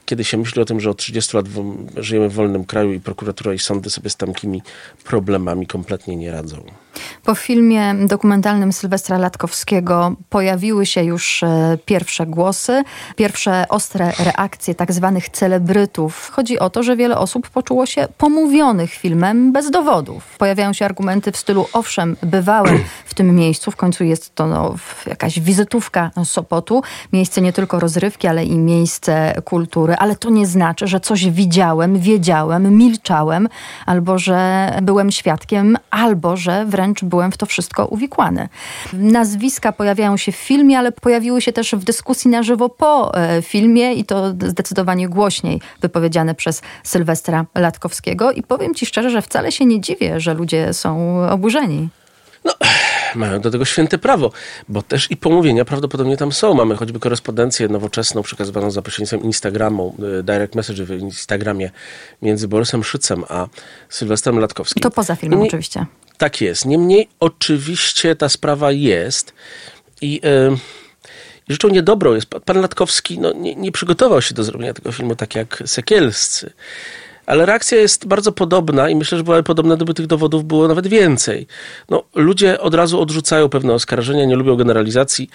[0.05, 1.45] kiedy się myśli o tym, że od 30 lat
[1.97, 4.61] żyjemy w wolnym kraju i prokuratura i sądy sobie z tamkimi
[5.03, 6.63] problemami kompletnie nie radzą.
[7.23, 12.83] Po filmie dokumentalnym Sylwestra Latkowskiego pojawiły się już e, pierwsze głosy,
[13.15, 16.31] pierwsze ostre reakcje tak zwanych celebrytów.
[16.33, 20.35] Chodzi o to, że wiele osób poczuło się pomówionych filmem bez dowodów.
[20.37, 24.75] Pojawiają się argumenty w stylu owszem, bywałem w tym miejscu, w końcu jest to no,
[25.07, 26.81] jakaś wizytówka Sopotu,
[27.13, 31.99] miejsce nie tylko rozrywki, ale i miejsce kultury, ale to nie znaczy, że coś widziałem,
[31.99, 33.49] wiedziałem, milczałem,
[33.85, 38.49] albo że byłem świadkiem, albo że wręcz byłem w to wszystko uwikłany.
[38.93, 43.41] Nazwiska pojawiają się w filmie, ale pojawiły się też w dyskusji na żywo po e,
[43.41, 48.31] filmie i to zdecydowanie głośniej wypowiedziane przez Sylwestra Latkowskiego.
[48.31, 51.89] I powiem ci szczerze, że wcale się nie dziwię, że ludzie są oburzeni.
[52.45, 52.53] No,
[53.15, 54.31] mają do tego święte prawo,
[54.69, 56.53] bo też i pomówienia prawdopodobnie tam są.
[56.53, 61.71] Mamy choćby korespondencję nowoczesną przekazywaną za pośrednictwem Instagramu, e, direct message w Instagramie
[62.21, 63.47] między Borysem Szycem a
[63.89, 64.83] Sylwestrem Latkowskim.
[64.83, 65.85] To poza filmem oczywiście.
[66.17, 66.65] Tak jest.
[66.65, 69.33] Niemniej oczywiście ta sprawa jest
[70.01, 70.21] i...
[70.23, 70.80] Yy,
[71.51, 75.35] rzeczą niedobrą jest, pan Latkowski no, nie, nie, przygotował się do zrobienia tego filmu tak
[75.35, 76.51] jak Sekielscy.
[77.25, 80.87] Ale reakcja jest bardzo podobna i myślę, że była podobna, gdyby tych dowodów było nawet
[80.87, 81.47] więcej.
[81.89, 85.29] No, ludzie od razu odrzucają pewne oskarżenia, nie lubią generalizacji.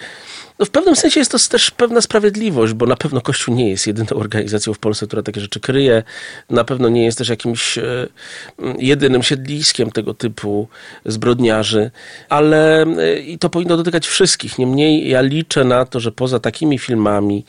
[0.59, 3.87] No, w pewnym sensie jest to też pewna sprawiedliwość, bo na pewno Kościół nie jest
[3.87, 6.03] jedyną organizacją w Polsce, która takie rzeczy kryje.
[6.49, 8.07] Na pewno nie jest też jakimś e,
[8.77, 10.67] jedynym siedliskiem tego typu
[11.05, 11.91] zbrodniarzy,
[12.29, 14.59] ale e, i to powinno dotykać wszystkich.
[14.59, 17.45] Niemniej ja liczę na to, że poza takimi filmami,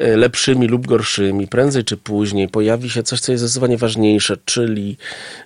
[0.00, 4.96] lepszymi lub gorszymi, prędzej czy później pojawi się coś, co jest zdecydowanie ważniejsze, czyli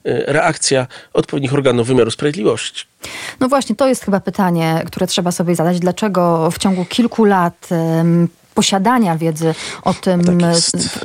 [0.05, 2.85] reakcja odpowiednich organów wymiaru sprawiedliwości.
[3.40, 5.81] No właśnie, to jest chyba pytanie, które trzeba sobie zadać.
[5.81, 7.69] Dlaczego w ciągu kilku lat
[8.55, 10.55] posiadania wiedzy o tym, tak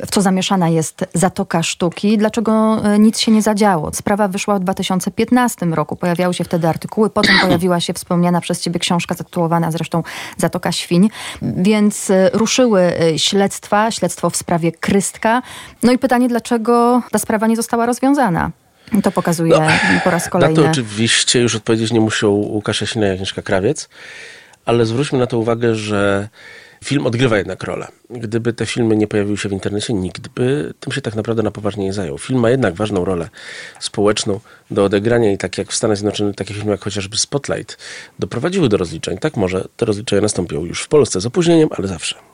[0.06, 2.18] w co zamieszana jest Zatoka Sztuki.
[2.18, 3.90] Dlaczego e, nic się nie zadziało?
[3.94, 5.96] Sprawa wyszła w 2015 roku.
[5.96, 10.02] Pojawiały się wtedy artykuły, potem pojawiła się wspomniana przez ciebie książka zatytułowana zresztą
[10.36, 11.10] Zatoka Świń.
[11.42, 15.42] Więc e, ruszyły e, śledztwa, śledztwo w sprawie Krystka.
[15.82, 18.50] No i pytanie, dlaczego ta sprawa nie została rozwiązana?
[19.02, 20.56] To pokazuje no, po raz kolejny.
[20.56, 23.88] Na to oczywiście już odpowiedzieć nie muszą Łukasz Jasina i Agnieszka Krawiec,
[24.64, 26.28] ale zwróćmy na to uwagę, że
[26.84, 27.88] film odgrywa jednak rolę.
[28.10, 31.50] Gdyby te filmy nie pojawiły się w internecie, nikt by tym się tak naprawdę na
[31.50, 32.18] poważnie nie zajął.
[32.18, 33.28] Film ma jednak ważną rolę
[33.80, 34.40] społeczną
[34.70, 37.78] do odegrania i tak jak w Stanach Zjednoczonych takie filmy jak chociażby Spotlight
[38.18, 42.29] doprowadziły do rozliczeń, tak może te rozliczenia nastąpią już w Polsce z opóźnieniem, ale zawsze.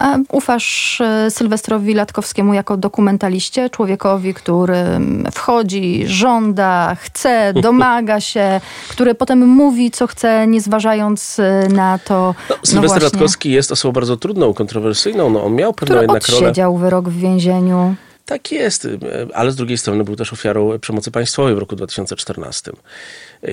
[0.00, 4.84] A ufasz e, Sylwestrowi Latkowskiemu jako dokumentaliście, człowiekowi, który
[5.32, 12.34] wchodzi, żąda, chce, domaga się, który potem mówi, co chce, nie zważając e, na to.
[12.50, 15.30] No, no Sylwester no Latkowski jest osobą bardzo trudną, kontrowersyjną.
[15.30, 16.40] No, on miał pewną jednak rolę.
[16.40, 17.94] siedział wyrok w więzieniu.
[18.26, 18.88] Tak jest,
[19.34, 22.72] ale z drugiej strony był też ofiarą przemocy państwowej w roku 2014,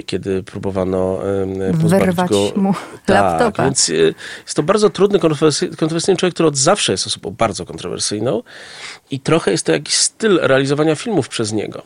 [0.06, 1.19] kiedy próbowano
[1.74, 2.52] wyrwać go...
[2.56, 2.74] mu
[3.06, 3.63] tak, laptopa.
[3.63, 3.93] Więc e,
[4.43, 8.43] jest to bardzo trudny, kontrowersyjny człowiek, który od zawsze jest osobą bardzo kontrowersyjną
[9.12, 11.84] i trochę jest to jakiś styl realizowania filmów przez niego.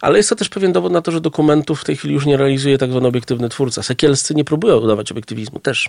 [0.00, 2.36] Ale jest to też pewien dowód na to, że dokumentów w tej chwili już nie
[2.36, 3.82] realizuje tak zwany obiektywny twórca.
[3.82, 5.88] Sekielscy nie próbują udawać obiektywizmu też.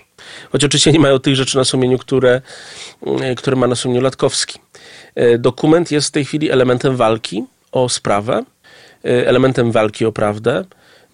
[0.52, 2.42] Choć oczywiście nie mają tych rzeczy na sumieniu, które,
[3.06, 4.58] e, które ma na sumieniu Latkowski.
[5.14, 8.44] E, dokument jest w tej chwili elementem walki o sprawę,
[9.04, 10.64] e, elementem walki o prawdę.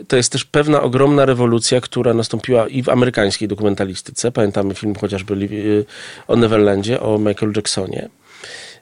[0.08, 4.32] To jest też pewna ogromna rewolucja, która nastąpiła i w amerykańskiej dokumentalistyce.
[4.32, 5.84] Pamiętamy film chociażby
[6.28, 8.08] o Neverlandzie, o Michael Jacksonie.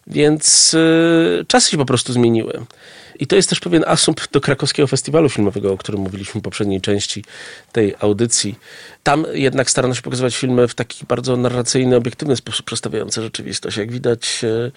[0.07, 0.77] Więc
[1.47, 2.67] czasy się po prostu zmieniły.
[3.19, 6.81] I to jest też pewien asumpt do krakowskiego festiwalu filmowego, o którym mówiliśmy w poprzedniej
[6.81, 7.25] części
[7.73, 8.59] tej audycji.
[9.03, 13.77] Tam jednak starano się pokazywać filmy w taki bardzo narracyjny, obiektywny sposób przedstawiające rzeczywistość.
[13.77, 14.71] Jak widać, e,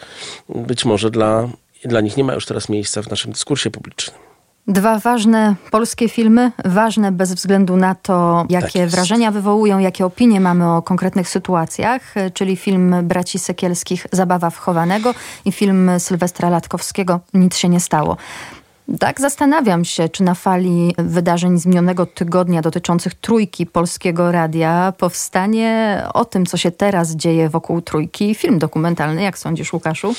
[0.50, 1.50] być może dla,
[1.86, 4.25] dla nich nie ma już teraz miejsca w naszym dyskursie publicznym.
[4.68, 10.40] Dwa ważne polskie filmy, ważne bez względu na to, jakie tak wrażenia wywołują, jakie opinie
[10.40, 15.14] mamy o konkretnych sytuacjach, czyli film braci Sekielskich Zabawa wchowanego
[15.46, 18.18] i film Sylwestra Latkowskiego Nic się nie stało.
[19.00, 26.04] Tak, zastanawiam się, czy na fali wydarzeń z minionego tygodnia dotyczących trójki polskiego radia powstanie
[26.14, 29.22] o tym, co się teraz dzieje wokół trójki, film dokumentalny.
[29.22, 30.16] Jak sądzisz, Łukaszu?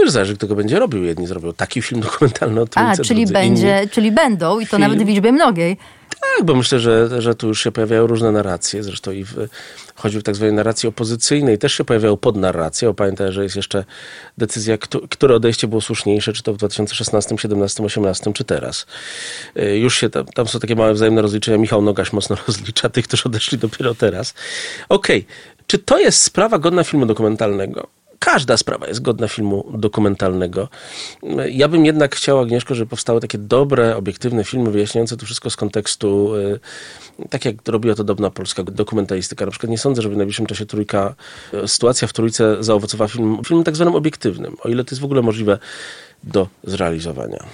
[0.00, 1.04] Już zależy, kto go będzie robił.
[1.04, 4.82] Jedni zrobią taki film dokumentalny o trójce, A, czyli, będzie, czyli będą i to film.
[4.82, 5.76] nawet w liczbie mnogiej.
[6.20, 8.82] Tak, bo myślę, że, że tu już się pojawiają różne narracje.
[8.82, 9.48] Zresztą i w,
[9.94, 12.88] choćby w tak zwanej narracji opozycyjnej też się pojawiają podnarracje.
[12.88, 13.84] O, pamiętaj, że jest jeszcze
[14.38, 14.78] decyzja,
[15.10, 18.86] które odejście było słuszniejsze, czy to w 2016, 17, 18, czy teraz.
[19.56, 21.58] Y, już się tam, tam są takie małe wzajemne rozliczenia.
[21.58, 24.34] Michał Nogaś mocno rozlicza tych, którzy odeszli dopiero teraz.
[24.88, 25.64] Okej, okay.
[25.66, 27.99] czy to jest sprawa godna filmu dokumentalnego?
[28.20, 30.68] Każda sprawa jest godna filmu dokumentalnego.
[31.50, 35.56] Ja bym jednak chciał, Agnieszko, żeby powstały takie dobre, obiektywne filmy wyjaśniające to wszystko z
[35.56, 36.60] kontekstu, y,
[37.30, 39.44] tak jak robiła to dobra polska dokumentalistyka.
[39.44, 41.14] Na przykład nie sądzę, żeby w najbliższym czasie trójka,
[41.54, 45.04] y, sytuacja w trójce zaowocowała film, filmem tak zwanym obiektywnym, o ile to jest w
[45.04, 45.58] ogóle możliwe
[46.24, 47.44] do zrealizowania.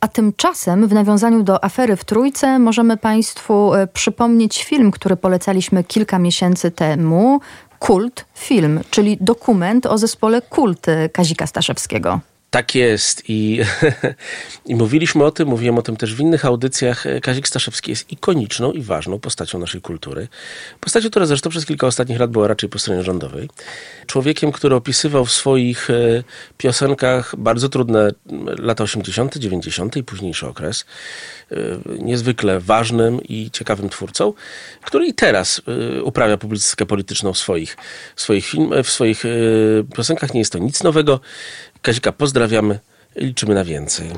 [0.00, 5.84] A tymczasem w nawiązaniu do afery w Trójce możemy Państwu y, przypomnieć film, który polecaliśmy
[5.84, 7.40] kilka miesięcy temu,
[7.82, 12.20] Kult Film, czyli dokument o zespole Kult Kazika Staszewskiego.
[12.52, 13.60] Tak jest I,
[14.66, 17.04] i mówiliśmy o tym, mówiłem o tym też w innych audycjach.
[17.22, 20.28] Kazik Staszewski jest ikoniczną i ważną postacią naszej kultury.
[20.80, 23.48] Postacią, która zresztą przez kilka ostatnich lat była raczej po stronie rządowej.
[24.06, 25.94] Człowiekiem, który opisywał w swoich e,
[26.58, 28.10] piosenkach bardzo trudne
[28.58, 29.96] lata 80., 90.
[29.96, 30.84] i późniejszy okres.
[31.52, 31.54] E,
[31.98, 34.32] niezwykle ważnym i ciekawym twórcą,
[34.84, 35.62] który i teraz
[35.98, 37.76] e, uprawia publicystykę polityczną w swoich,
[38.16, 39.22] w swoich, film, w swoich
[39.96, 40.34] piosenkach.
[40.34, 41.20] Nie jest to nic nowego.
[41.82, 42.78] Kazika pozdrawiamy
[43.16, 44.10] liczymy na więcej.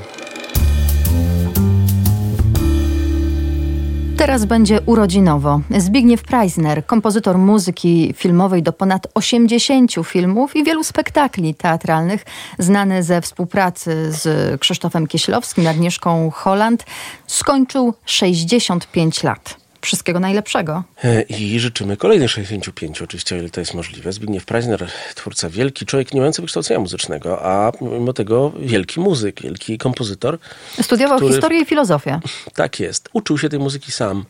[4.25, 5.61] Teraz będzie urodzinowo.
[5.77, 12.25] Zbigniew Preisner, kompozytor muzyki filmowej do ponad 80 filmów i wielu spektakli teatralnych,
[12.59, 16.85] znany ze współpracy z Krzysztofem Kieślowskim, Agnieszką Holland,
[17.27, 19.64] skończył 65 lat.
[19.85, 20.83] Wszystkiego najlepszego.
[21.03, 24.11] E, I życzymy kolejnych 65, oczywiście, o ile to jest możliwe.
[24.11, 29.77] Zbigniew Preisner, twórca wielki, człowiek nie mający wykształcenia muzycznego, a mimo tego wielki muzyk, wielki
[29.77, 30.37] kompozytor.
[30.81, 31.33] Studiował który...
[31.33, 32.19] historię i filozofię.
[32.53, 33.09] Tak jest.
[33.13, 34.25] Uczył się tej muzyki sam.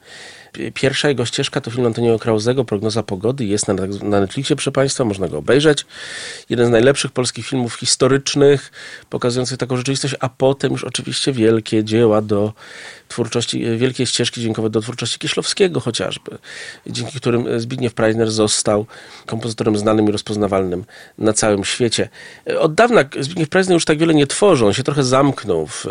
[0.74, 3.46] Pierwsza jego ścieżka to film Antoniego Krauzego, Prognoza Pogody.
[3.46, 5.86] Jest na, na Netflixie, proszę Państwa, można go obejrzeć.
[6.50, 8.72] Jeden z najlepszych polskich filmów historycznych,
[9.10, 12.54] pokazujących taką rzeczywistość, a potem już oczywiście wielkie dzieła do
[13.08, 16.38] twórczości, e, wielkie ścieżki dźwiękowe do twórczości Kieślowskiego chociażby,
[16.88, 18.86] dzięki którym Zbigniew Preisner został
[19.26, 20.86] kompozytorem znanym i rozpoznawalnym
[21.18, 22.10] na całym świecie.
[22.50, 25.86] E, od dawna Zbigniew Preisner już tak wiele nie tworzy, on się trochę zamknął w,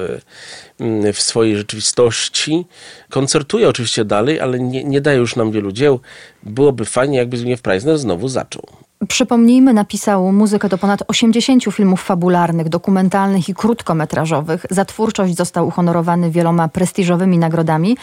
[0.81, 2.67] mm, w swojej rzeczywistości.
[3.11, 6.01] Koncertuje oczywiście dalej, ale nie, nie daje już nam wielu dzieł.
[6.43, 8.84] Byłoby fajnie, jakby Zbigniew Preisner znowu zaczął.
[9.09, 14.67] Przypomnijmy, napisał muzykę do ponad 80 filmów fabularnych, dokumentalnych i krótkometrażowych.
[14.71, 17.97] Za twórczość został uhonorowany wieloma prestiżowymi nagrodami.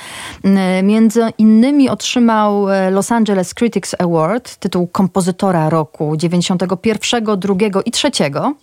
[0.83, 8.11] Między innymi otrzymał e, Los Angeles Critics Award, tytuł kompozytora roku 91, 2 i 3,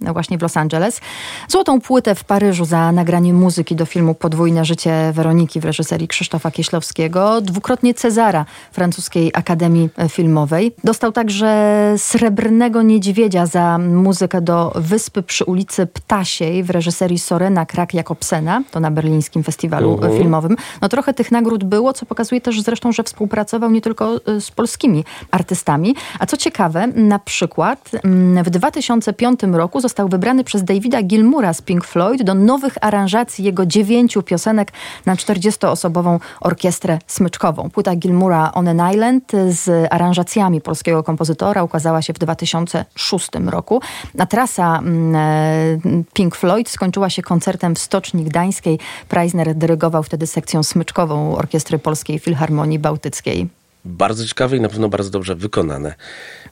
[0.01, 1.01] właśnie w Los Angeles.
[1.49, 6.51] Złotą płytę w Paryżu za nagranie muzyki do filmu Podwójne życie Weroniki w reżyserii Krzysztofa
[6.51, 7.41] Kieślowskiego.
[7.41, 10.75] Dwukrotnie Cezara francuskiej Akademii Filmowej.
[10.85, 17.65] Dostał także srebrny Srebrnego Niedźwiedzia za muzykę do Wyspy przy ulicy Ptasiej w reżyserii Sorena
[17.65, 20.13] Krak-Jakobsena, to na berlińskim festiwalu uh mhm.
[20.13, 20.19] -huh.
[20.19, 20.57] filmowym.
[20.81, 24.51] No trochę tych nagród było, co pokazuje też zresztą, że współpracował nie tylko y, z
[24.51, 25.95] polskimi artystami.
[26.19, 31.63] A co ciekawe, na przykład mm, w 2005 roku został wybrany przez Davida Gilmura z
[31.63, 34.73] Pink Floyd do nowych aranżacji jego dziewięciu piosenek
[35.07, 37.71] na 40-osobową orkiestrę smyczkową.
[37.71, 43.81] Płyta Gilmura On an Island z aranżacjami polskiego kompozytora ukazała się w 2006 roku.
[44.19, 48.79] A trasa mm, e, Pink Floyd skończyła się koncertem w Stoczni Gdańskiej.
[49.09, 53.49] Preisner dyrygował wtedy sekcją smyczkową Orkiestry Polskiej Filharmonii Bałtyckiej
[53.85, 55.95] bardzo ciekawe i na pewno bardzo dobrze wykonane.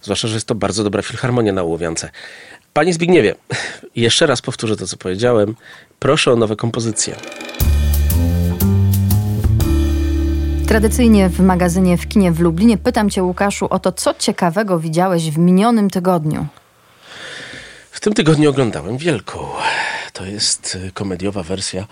[0.03, 2.11] Zwłaszcza, że jest to bardzo dobra filharmonia na Łowiance.
[2.73, 3.35] Panie Zbigniewie,
[3.97, 5.55] jeszcze raz powtórzę to, co powiedziałem.
[5.99, 7.17] Proszę o nowe kompozycje.
[10.67, 15.31] Tradycyjnie w magazynie w kinie w Lublinie pytam Cię, Łukaszu, o to, co ciekawego widziałeś
[15.31, 16.47] w minionym tygodniu.
[17.91, 19.39] W tym tygodniu oglądałem Wielką.
[20.13, 21.87] To jest y, komediowa wersja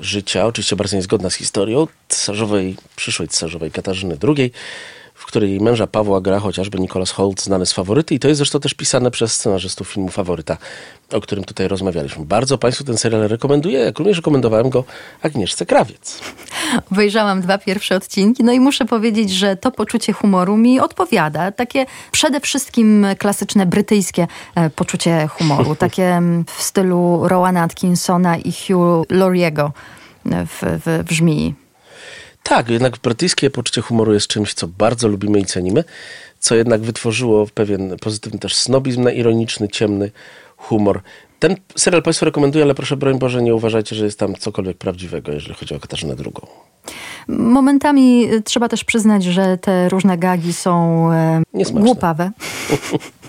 [0.00, 4.52] życia, oczywiście bardzo niezgodna z historią cesarzowej, przyszłej cesarzowej Katarzyny II
[5.22, 8.38] w której jej męża Pawła gra chociażby Nicholas Holt, znany z Faworyty i to jest
[8.38, 10.56] zresztą też pisane przez scenarzystów filmu Faworyta,
[11.12, 12.24] o którym tutaj rozmawialiśmy.
[12.24, 14.84] Bardzo Państwu ten serial rekomenduję, jak również rekomendowałem go
[15.22, 16.20] Agnieszce Krawiec.
[16.92, 21.52] Obejrzałam dwa pierwsze odcinki, no i muszę powiedzieć, że to poczucie humoru mi odpowiada.
[21.52, 28.52] Takie przede wszystkim klasyczne brytyjskie e, poczucie humoru, takie mm, w stylu Rowana Atkinsona i
[28.52, 29.72] Hugh Lauriego
[30.24, 31.61] w, w, w Żmii.
[32.42, 35.84] Tak, jednak brytyjskie poczucie humoru jest czymś, co bardzo lubimy i cenimy,
[36.38, 40.10] co jednak wytworzyło pewien pozytywny też snobizm na ironiczny, ciemny
[40.56, 41.02] humor.
[41.38, 45.32] Ten serial Państwu rekomenduję, ale proszę broń Boże nie uważajcie, że jest tam cokolwiek prawdziwego,
[45.32, 46.32] jeżeli chodzi o Katarzynę II.
[47.28, 52.30] Momentami trzeba też przyznać, że te różne gagi są e, głupawe.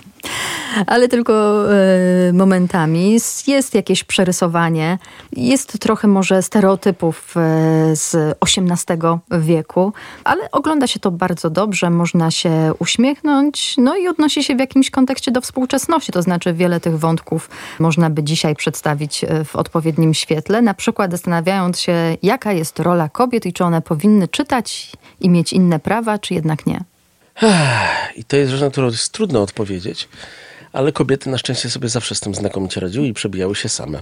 [0.86, 3.18] ale tylko e, momentami.
[3.46, 4.98] Jest jakieś przerysowanie,
[5.32, 8.98] jest trochę może stereotypów e, z XVIII
[9.30, 9.92] wieku,
[10.24, 14.90] ale ogląda się to bardzo dobrze, można się uśmiechnąć, no i odnosi się w jakimś
[14.90, 20.14] kontekście do współczesności, to znaczy wiele tych wątków można by dzisiaj przedstawić e, w odpowiednim
[20.14, 25.30] świetle, na przykład zastanawiając się, jaka jest rola kobiet i czy one powinny czytać i
[25.30, 26.84] mieć inne prawa, czy jednak nie.
[28.16, 30.08] I to jest rzecz, na którą jest trudno odpowiedzieć
[30.74, 34.00] ale kobiety na szczęście sobie zawsze z tym znakomicie radziły i przebijały się same.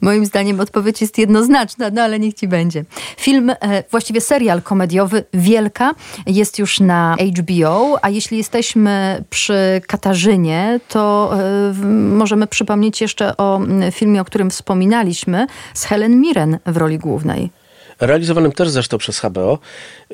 [0.00, 2.84] Moim zdaniem odpowiedź jest jednoznaczna, no ale niech ci będzie.
[3.16, 5.94] Film, e, właściwie serial komediowy Wielka
[6.26, 13.60] jest już na HBO, a jeśli jesteśmy przy Katarzynie, to e, możemy przypomnieć jeszcze o
[13.90, 17.61] filmie, o którym wspominaliśmy, z Helen Mirren w roli głównej
[18.06, 19.58] realizowanym też zresztą przez HBO.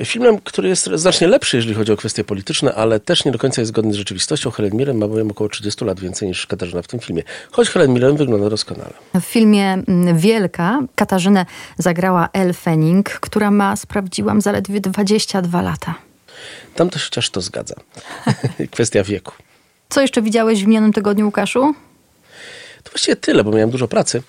[0.04, 3.60] Filmem, który jest znacznie lepszy, jeżeli chodzi o kwestie polityczne, ale też nie do końca
[3.60, 4.50] jest zgodny z rzeczywistością.
[4.50, 7.22] Helen Mirren ma bowiem około 30 lat więcej niż Katarzyna w tym filmie.
[7.50, 8.92] Choć Helen Mirren wygląda doskonale.
[9.14, 11.46] W filmie mm, Wielka Katarzynę
[11.78, 15.94] zagrała Elle Fanning, która ma, sprawdziłam, zaledwie 22 lata.
[16.74, 17.74] Tam to się chociaż to zgadza.
[18.72, 19.32] Kwestia wieku.
[19.88, 21.74] Co jeszcze widziałeś w minionym tygodniu, Łukaszu?
[22.82, 24.22] To właściwie tyle, bo miałem dużo pracy.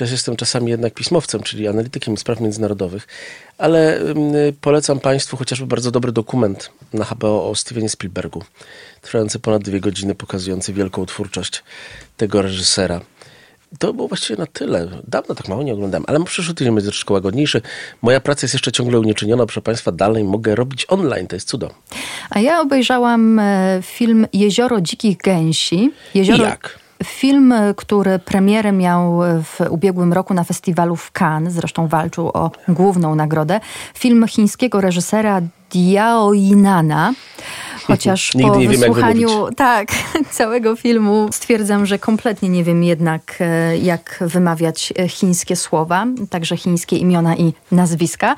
[0.00, 3.08] Też jestem czasami jednak pismowcem, czyli analitykiem spraw międzynarodowych,
[3.58, 4.00] ale
[4.60, 8.42] polecam Państwu chociażby bardzo dobry dokument na HBO o Stevenie Spielbergu,
[9.00, 11.62] trwający ponad dwie godziny, pokazujący wielką twórczość
[12.16, 13.00] tego reżysera.
[13.78, 14.88] To było właściwie na tyle.
[15.08, 17.62] Dawno tak mało nie oglądałem, ale przyszły tydzień będzie troszkę łagodniejszy.
[18.02, 21.70] Moja praca jest jeszcze ciągle unieczynniona, proszę Państwa, dalej mogę robić online, to jest cudo.
[22.30, 25.92] A ja obejrzałam e, film Jezioro Dzikich Gęsi.
[26.14, 26.44] Jezioro...
[26.44, 26.78] Jak?
[27.04, 33.14] Film, który premierę miał w ubiegłym roku na festiwalu w Cannes, zresztą walczył o główną
[33.14, 33.60] nagrodę.
[33.94, 37.12] Film chińskiego reżysera Diao Yinana.
[37.86, 39.88] Chociaż po wysłuchaniu tak,
[40.30, 46.56] całego filmu stwierdzam, że kompletnie nie wiem jednak, e, jak wymawiać e, chińskie słowa, także
[46.56, 48.36] chińskie imiona i nazwiska.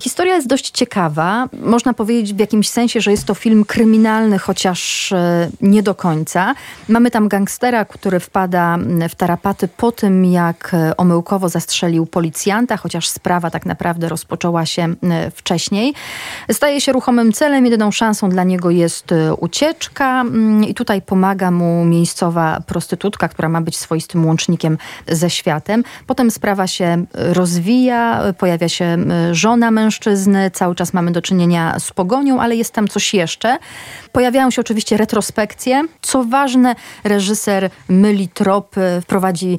[0.00, 1.48] Historia jest dość ciekawa.
[1.62, 6.54] Można powiedzieć w jakimś sensie, że jest to film kryminalny, chociaż e, nie do końca.
[6.88, 8.78] Mamy tam gangstera, który wpada
[9.08, 14.94] w tarapaty po tym, jak omyłkowo zastrzelił policjanta, chociaż sprawa tak naprawdę rozpoczęła się
[15.34, 15.94] wcześniej.
[16.52, 21.02] Staje się ruchomym celem, jedyną szansą dla niego jest jest y, ucieczka mm, i tutaj
[21.02, 25.84] pomaga mu miejscowa prostytutka, która ma być swoistym łącznikiem ze światem.
[26.06, 28.96] Potem sprawa się rozwija, pojawia się
[29.32, 33.58] żona mężczyzny, cały czas mamy do czynienia z pogonią, ale jest tam coś jeszcze.
[34.12, 35.84] Pojawiają się oczywiście retrospekcje.
[36.02, 39.58] Co ważne, reżyser myli tropy, wprowadzi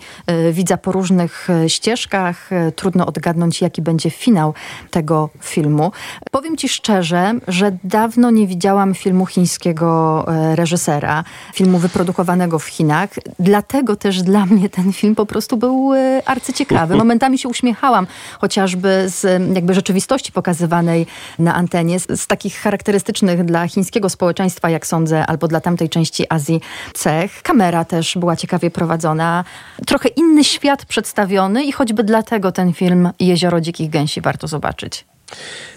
[0.52, 2.50] widza po różnych ścieżkach.
[2.76, 4.54] Trudno odgadnąć, jaki będzie finał
[4.92, 5.92] tego filmu.
[6.32, 11.24] Powiem ci szczerze, że dawno nie widziałam filmu filmu chińskiego e, reżysera,
[11.54, 13.10] filmu wyprodukowanego w Chinach.
[13.40, 16.96] Dlatego też dla mnie ten film po prostu był e, arcyciekawy.
[16.96, 18.08] Momentami się uśmiechałam,
[18.40, 21.06] chociażby z jakby rzeczywistości pokazywanej
[21.40, 26.26] na antenie, z, z takich charakterystycznych dla chińskiego społeczeństwa, jak sądzę, albo dla tamtej części
[26.30, 26.62] Azji
[26.94, 27.42] cech.
[27.42, 29.44] Kamera też była ciekawie prowadzona.
[29.88, 35.06] Trochę inny świat przedstawiony i choćby dlatego ten film Jezioro Dzikich Gęsi warto zobaczyć.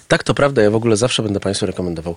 [0.09, 0.63] Tak, to prawda.
[0.63, 2.17] Ja w ogóle zawsze będę Państwu rekomendował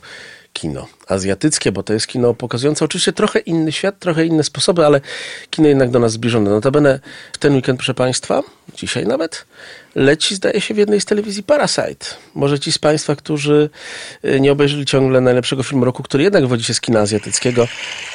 [0.53, 5.01] kino azjatyckie, bo to jest kino pokazujące oczywiście trochę inny świat, trochę inne sposoby, ale
[5.49, 6.49] kino jednak do nas zbliżone.
[6.49, 6.99] Notabene
[7.33, 8.43] w ten weekend, proszę Państwa,
[8.75, 9.45] dzisiaj nawet,
[9.95, 12.05] leci, zdaje się, w jednej z telewizji Parasite.
[12.35, 13.69] Może ci z Państwa, którzy
[14.25, 17.67] y, nie obejrzeli ciągle najlepszego filmu roku, który jednak wodzi się z kina azjatyckiego,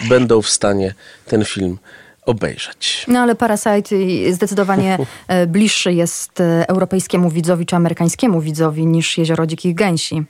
[0.08, 0.94] będą w stanie
[1.26, 1.78] ten film
[2.26, 3.04] obejrzeć.
[3.08, 3.96] No ale Parasite
[4.32, 4.98] zdecydowanie
[5.28, 10.22] e, bliższy jest e, europejskiemu widzowi czy amerykańskiemu widzowi niż Jezioro Dzikich Gęsi.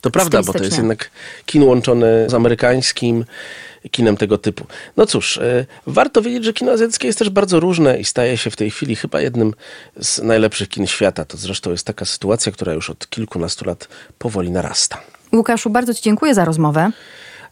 [0.00, 1.10] To prawda, bo to jest jednak
[1.46, 3.24] kino łączone z amerykańskim
[3.90, 4.66] kinem tego typu.
[4.96, 8.50] No cóż, e, warto wiedzieć, że kino azjatyckie jest też bardzo różne i staje się
[8.50, 9.54] w tej chwili chyba jednym
[10.00, 11.24] z najlepszych kin świata.
[11.24, 13.88] To zresztą jest taka sytuacja, która już od kilkunastu lat
[14.18, 15.00] powoli narasta.
[15.32, 16.90] Łukaszu, bardzo Ci dziękuję za rozmowę.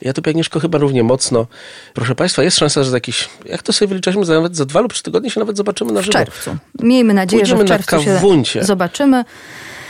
[0.04, 1.46] Ja tu, Agnieszko, chyba równie mocno.
[1.94, 4.80] Proszę Państwa, jest szansa, że za jakieś, jak to sobie wyliczaliśmy, za nawet za dwa
[4.80, 6.12] lub trzy tygodnie się nawet zobaczymy na żywo.
[6.12, 6.56] W czerwcu.
[6.82, 8.02] Miejmy nadzieję, Pójdziemy że w czerwcu
[8.44, 9.24] się zobaczymy.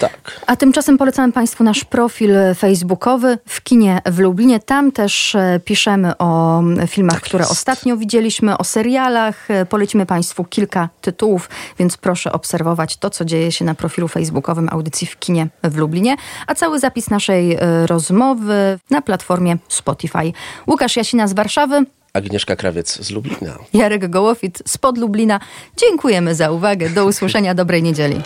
[0.02, 0.40] Tak.
[0.46, 4.60] A tymczasem polecamy Państwu nasz profil facebookowy w kinie w Lublinie.
[4.60, 9.50] Tam też e, piszemy o filmach, tak które ostatnio widzieliśmy, o serialach.
[9.50, 14.68] E, polecimy Państwu kilka tytułów, więc proszę obserwować to, co dzieje się na profilu facebookowym
[14.72, 16.16] audycji w kinie w Lublinie.
[16.46, 20.32] A cały zapis naszej e, rozmowy na platformie Spotify.
[20.66, 21.84] Łukasz Jasina z Warszawy.
[22.12, 23.58] Agnieszka Krawiec z Lublina.
[23.74, 25.40] Jarek Gołofit spod Lublina.
[25.76, 26.90] Dziękujemy za uwagę.
[26.90, 27.54] Do usłyszenia.
[27.54, 28.20] Dobrej niedzieli.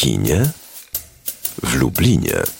[0.00, 0.50] Kinie
[1.62, 2.59] w Lublinie.